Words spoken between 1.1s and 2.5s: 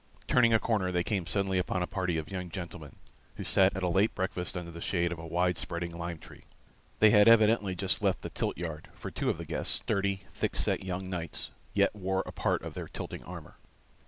suddenly upon a party of young